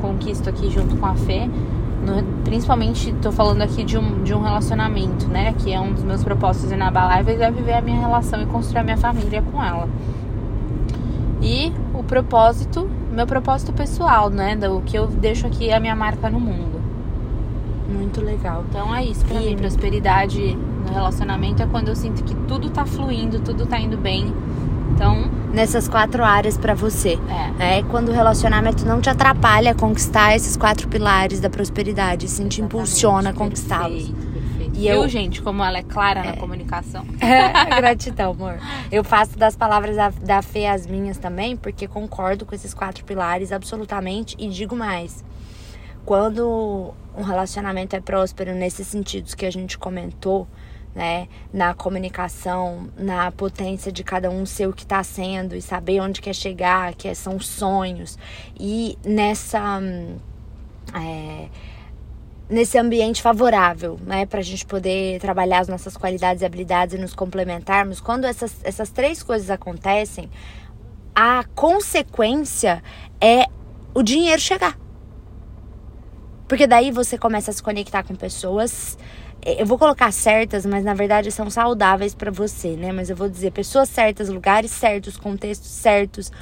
conquisto 0.00 0.48
aqui 0.48 0.68
junto 0.70 0.96
com 0.96 1.06
a 1.06 1.14
fé 1.14 1.48
no, 2.04 2.22
principalmente 2.44 3.10
estou 3.10 3.32
falando 3.32 3.62
aqui 3.62 3.82
de 3.82 3.96
um, 3.96 4.22
de 4.22 4.34
um 4.34 4.42
relacionamento, 4.42 5.26
né? 5.26 5.54
Que 5.54 5.72
é 5.72 5.80
um 5.80 5.92
dos 5.92 6.04
meus 6.04 6.22
propósitos 6.22 6.70
inabaláveis 6.70 7.40
é 7.40 7.50
viver 7.50 7.72
a 7.72 7.80
minha 7.80 7.98
relação 7.98 8.42
e 8.42 8.46
construir 8.46 8.80
a 8.80 8.84
minha 8.84 8.96
família 8.96 9.42
com 9.42 9.62
ela. 9.62 9.88
E 11.40 11.72
o 11.94 12.02
propósito, 12.02 12.88
meu 13.10 13.26
propósito 13.26 13.72
pessoal, 13.72 14.28
né? 14.28 14.54
Do 14.54 14.82
que 14.82 14.96
eu 14.96 15.06
deixo 15.06 15.46
aqui 15.46 15.72
a 15.72 15.80
minha 15.80 15.96
marca 15.96 16.28
no 16.28 16.38
mundo. 16.38 16.80
Muito 17.88 18.20
legal. 18.20 18.64
Então 18.68 18.94
é 18.94 19.04
isso 19.04 19.24
pra 19.24 19.40
e... 19.40 19.50
mim. 19.50 19.56
Prosperidade 19.56 20.58
no 20.84 20.92
relacionamento 20.92 21.62
é 21.62 21.66
quando 21.66 21.88
eu 21.88 21.96
sinto 21.96 22.22
que 22.22 22.34
tudo 22.46 22.70
tá 22.70 22.84
fluindo, 22.84 23.40
tudo 23.40 23.66
tá 23.66 23.78
indo 23.78 23.96
bem 23.96 24.32
então, 24.94 25.28
nessas 25.52 25.88
quatro 25.88 26.22
áreas 26.22 26.56
para 26.56 26.72
você. 26.72 27.18
É. 27.58 27.78
é. 27.78 27.82
Quando 27.82 28.10
o 28.10 28.12
relacionamento 28.12 28.86
não 28.86 29.00
te 29.00 29.10
atrapalha 29.10 29.72
a 29.72 29.74
conquistar 29.74 30.36
esses 30.36 30.56
quatro 30.56 30.88
pilares 30.88 31.40
da 31.40 31.50
prosperidade, 31.50 32.28
sim 32.28 32.46
te 32.46 32.62
impulsiona 32.62 33.30
a 33.30 33.32
conquistá-los. 33.32 34.12
E 34.72 34.88
eu, 34.88 35.08
gente, 35.08 35.40
como 35.40 35.62
ela 35.62 35.78
é 35.78 35.82
clara 35.82 36.20
é. 36.20 36.26
na 36.30 36.36
comunicação. 36.36 37.04
É, 37.20 37.80
gratidão, 37.80 38.32
amor. 38.32 38.58
Eu 38.90 39.02
faço 39.02 39.36
das 39.38 39.56
palavras 39.56 39.96
da, 39.96 40.10
da 40.10 40.42
Fê 40.42 40.66
as 40.66 40.86
minhas 40.86 41.18
também, 41.18 41.56
porque 41.56 41.88
concordo 41.88 42.44
com 42.44 42.54
esses 42.54 42.74
quatro 42.74 43.04
pilares 43.04 43.50
absolutamente 43.50 44.36
e 44.38 44.48
digo 44.48 44.76
mais. 44.76 45.24
Quando 46.04 46.92
um 47.16 47.22
relacionamento 47.22 47.96
é 47.96 48.00
próspero 48.00 48.54
nesses 48.54 48.86
sentidos 48.86 49.34
que 49.34 49.46
a 49.46 49.50
gente 49.50 49.78
comentou, 49.78 50.46
né? 50.94 51.28
Na 51.52 51.74
comunicação, 51.74 52.88
na 52.96 53.30
potência 53.32 53.90
de 53.90 54.04
cada 54.04 54.30
um 54.30 54.46
ser 54.46 54.68
o 54.68 54.72
que 54.72 54.84
está 54.84 55.02
sendo 55.02 55.56
e 55.56 55.62
saber 55.62 56.00
onde 56.00 56.20
quer 56.20 56.34
chegar, 56.34 56.94
que 56.94 57.12
são 57.14 57.40
sonhos. 57.40 58.18
E 58.58 58.96
nessa. 59.04 59.80
É, 60.94 61.48
nesse 62.48 62.78
ambiente 62.78 63.22
favorável, 63.22 63.98
né, 64.02 64.26
para 64.26 64.40
a 64.40 64.42
gente 64.42 64.66
poder 64.66 65.18
trabalhar 65.18 65.60
as 65.60 65.68
nossas 65.68 65.96
qualidades 65.96 66.42
e 66.42 66.46
habilidades 66.46 66.94
e 66.94 66.98
nos 66.98 67.14
complementarmos, 67.14 68.00
quando 68.00 68.26
essas, 68.26 68.54
essas 68.62 68.90
três 68.90 69.22
coisas 69.22 69.50
acontecem, 69.50 70.30
a 71.14 71.44
consequência 71.54 72.82
é 73.20 73.46
o 73.94 74.02
dinheiro 74.02 74.40
chegar. 74.40 74.78
Porque 76.46 76.66
daí 76.66 76.90
você 76.90 77.16
começa 77.16 77.50
a 77.50 77.54
se 77.54 77.62
conectar 77.62 78.02
com 78.02 78.14
pessoas. 78.14 78.98
Eu 79.46 79.66
vou 79.66 79.78
colocar 79.78 80.10
certas, 80.10 80.64
mas 80.64 80.82
na 80.82 80.94
verdade 80.94 81.30
são 81.30 81.50
saudáveis 81.50 82.14
para 82.14 82.30
você, 82.30 82.76
né? 82.76 82.92
Mas 82.92 83.10
eu 83.10 83.16
vou 83.16 83.28
dizer 83.28 83.50
pessoas 83.52 83.90
certas, 83.90 84.30
lugares 84.30 84.70
certos, 84.70 85.18
contextos 85.18 85.70
certos. 85.70 86.32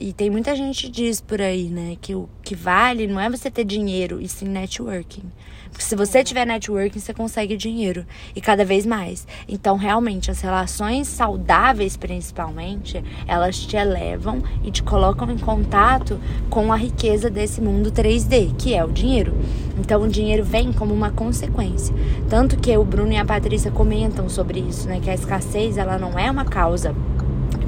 E 0.00 0.12
tem 0.12 0.30
muita 0.30 0.54
gente 0.54 0.88
diz 0.88 1.20
por 1.20 1.42
aí, 1.42 1.64
né, 1.64 1.96
que 2.00 2.14
o 2.14 2.28
que 2.40 2.54
vale 2.54 3.08
não 3.08 3.18
é 3.18 3.28
você 3.28 3.50
ter 3.50 3.64
dinheiro, 3.64 4.20
e 4.20 4.28
sim 4.28 4.46
networking. 4.46 5.24
Porque 5.70 5.82
se 5.82 5.96
você 5.96 6.22
tiver 6.22 6.46
networking, 6.46 7.00
você 7.00 7.12
consegue 7.12 7.56
dinheiro. 7.56 8.06
E 8.34 8.40
cada 8.40 8.64
vez 8.64 8.86
mais. 8.86 9.26
Então, 9.48 9.76
realmente, 9.76 10.30
as 10.30 10.40
relações 10.40 11.08
saudáveis, 11.08 11.96
principalmente, 11.96 13.02
elas 13.26 13.58
te 13.58 13.76
elevam 13.76 14.40
e 14.62 14.70
te 14.70 14.84
colocam 14.84 15.30
em 15.30 15.36
contato 15.36 16.18
com 16.48 16.72
a 16.72 16.76
riqueza 16.76 17.28
desse 17.28 17.60
mundo 17.60 17.90
3D, 17.90 18.54
que 18.56 18.74
é 18.74 18.84
o 18.84 18.92
dinheiro. 18.92 19.34
Então, 19.78 20.02
o 20.02 20.08
dinheiro 20.08 20.44
vem 20.44 20.72
como 20.72 20.94
uma 20.94 21.10
consequência. 21.10 21.94
Tanto 22.28 22.56
que 22.56 22.74
o 22.76 22.84
Bruno 22.84 23.12
e 23.12 23.16
a 23.16 23.24
Patrícia 23.24 23.70
comentam 23.70 24.28
sobre 24.28 24.60
isso, 24.60 24.88
né? 24.88 25.00
Que 25.00 25.10
a 25.10 25.14
escassez, 25.14 25.76
ela 25.76 25.98
não 25.98 26.16
é 26.18 26.30
uma 26.30 26.44
causa 26.44 26.94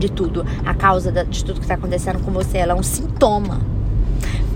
de 0.00 0.11
tudo. 0.11 0.45
A 0.64 0.75
causa 0.75 1.12
de 1.12 1.45
tudo 1.45 1.61
que 1.61 1.64
está 1.64 1.75
acontecendo 1.75 2.19
com 2.25 2.33
você, 2.33 2.59
ela 2.59 2.73
é 2.73 2.75
um 2.75 2.83
sintoma. 2.83 3.61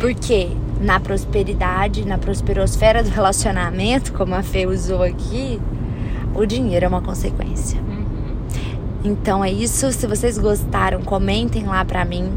Porque 0.00 0.50
na 0.80 0.98
prosperidade, 0.98 2.04
na 2.04 2.18
prosperosfera 2.18 3.02
do 3.02 3.10
relacionamento, 3.10 4.12
como 4.12 4.34
a 4.34 4.42
Fê 4.42 4.66
usou 4.66 5.02
aqui, 5.02 5.60
o 6.34 6.44
dinheiro 6.44 6.86
é 6.86 6.88
uma 6.88 7.00
consequência. 7.00 7.80
Uhum. 7.80 8.04
Então 9.04 9.44
é 9.44 9.52
isso. 9.52 9.92
Se 9.92 10.06
vocês 10.06 10.36
gostaram, 10.36 11.02
comentem 11.02 11.64
lá 11.64 11.84
pra 11.84 12.04
mim. 12.04 12.32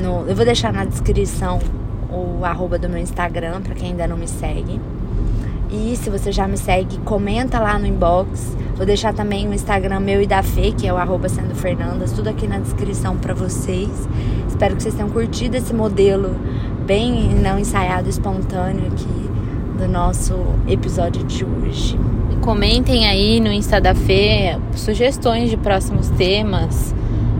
No, 0.00 0.26
eu 0.26 0.34
vou 0.34 0.44
deixar 0.44 0.72
na 0.72 0.84
descrição 0.84 1.60
o 2.10 2.44
arroba 2.44 2.78
do 2.78 2.88
meu 2.88 2.98
Instagram, 2.98 3.60
para 3.60 3.74
quem 3.74 3.90
ainda 3.90 4.06
não 4.06 4.16
me 4.16 4.28
segue. 4.28 4.80
E 5.70 5.96
se 5.96 6.10
você 6.10 6.30
já 6.30 6.46
me 6.46 6.56
segue, 6.56 6.98
comenta 6.98 7.58
lá 7.58 7.78
no 7.78 7.86
inbox. 7.86 8.56
Vou 8.76 8.84
deixar 8.84 9.14
também 9.14 9.48
o 9.48 9.54
Instagram 9.54 10.00
meu 10.00 10.20
e 10.20 10.26
da 10.26 10.42
Fê, 10.42 10.72
que 10.72 10.86
é 10.86 10.92
o 10.92 10.96
arroba 10.96 11.28
sendo 11.28 11.54
Fernandas, 11.54 12.12
tudo 12.12 12.28
aqui 12.28 12.46
na 12.46 12.58
descrição 12.58 13.16
para 13.16 13.34
vocês. 13.34 14.08
Espero 14.48 14.76
que 14.76 14.82
vocês 14.82 14.94
tenham 14.94 15.10
curtido 15.10 15.56
esse 15.56 15.72
modelo 15.72 16.36
bem 16.86 17.34
não 17.34 17.58
ensaiado, 17.58 18.08
espontâneo 18.08 18.86
aqui 18.86 19.24
do 19.78 19.88
nosso 19.88 20.34
episódio 20.68 21.24
de 21.24 21.44
hoje. 21.44 21.98
Comentem 22.40 23.06
aí 23.06 23.40
no 23.40 23.52
Insta 23.52 23.80
da 23.80 23.94
Fê 23.94 24.58
sugestões 24.74 25.50
de 25.50 25.56
próximos 25.56 26.10
temas, 26.10 26.94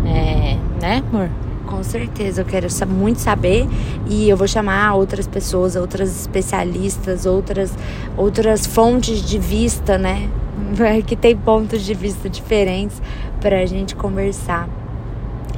é, 0.06 0.56
né, 0.80 1.02
amor? 1.12 1.28
Com 1.66 1.82
certeza, 1.82 2.42
eu 2.42 2.44
quero 2.44 2.66
muito 2.86 3.20
saber 3.20 3.66
e 4.06 4.28
eu 4.28 4.36
vou 4.36 4.46
chamar 4.46 4.94
outras 4.94 5.26
pessoas, 5.26 5.76
outras 5.76 6.20
especialistas, 6.20 7.26
outras, 7.26 7.72
outras 8.16 8.66
fontes 8.66 9.22
de 9.22 9.38
vista, 9.38 9.98
né? 9.98 10.28
Que 11.06 11.16
tem 11.16 11.36
pontos 11.36 11.82
de 11.82 11.94
vista 11.94 12.28
diferentes 12.28 13.00
para 13.40 13.60
a 13.60 13.66
gente 13.66 13.96
conversar. 13.96 14.68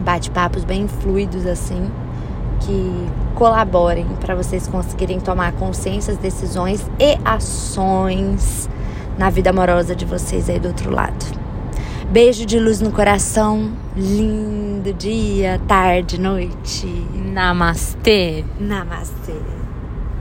Bate-papos 0.00 0.64
bem 0.64 0.86
fluidos 0.88 1.46
assim 1.46 1.90
que 2.60 3.08
colaborem 3.34 4.06
para 4.20 4.34
vocês 4.34 4.66
conseguirem 4.66 5.20
tomar 5.20 5.52
consciências, 5.52 6.16
decisões 6.16 6.84
e 6.98 7.18
ações 7.24 8.68
na 9.18 9.30
vida 9.30 9.50
amorosa 9.50 9.94
de 9.94 10.04
vocês 10.04 10.48
aí 10.48 10.58
do 10.58 10.68
outro 10.68 10.90
lado. 10.90 11.35
Beijo 12.10 12.46
de 12.46 12.58
luz 12.58 12.80
no 12.80 12.92
coração. 12.92 13.72
Lindo 13.96 14.92
dia, 14.94 15.60
tarde, 15.66 16.20
noite. 16.20 16.86
Namastê. 17.32 18.44
Namastê. 18.60 19.34